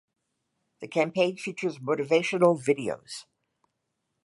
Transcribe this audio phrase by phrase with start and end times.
[0.79, 3.25] The campaign features motivational videos.